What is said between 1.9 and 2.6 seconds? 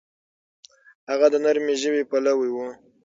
پلوی و.